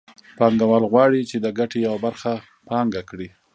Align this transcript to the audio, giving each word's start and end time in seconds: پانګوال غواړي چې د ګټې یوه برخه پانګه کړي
پانګوال 0.37 0.83
غواړي 0.91 1.21
چې 1.29 1.37
د 1.39 1.47
ګټې 1.59 1.79
یوه 1.87 1.99
برخه 2.05 2.33
پانګه 2.67 3.01
کړي 3.09 3.29